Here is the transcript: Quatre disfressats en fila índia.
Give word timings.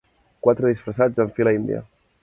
Quatre 0.47 0.71
disfressats 0.71 1.25
en 1.27 1.33
fila 1.37 1.57
índia. 1.63 1.87